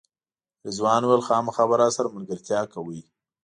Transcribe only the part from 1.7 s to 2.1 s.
راسره